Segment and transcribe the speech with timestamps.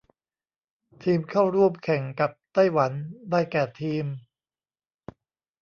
[1.03, 2.91] ทีมเข้าร่วมแข่งกับไต้หวัน
[3.31, 4.05] ได้แก่ทีม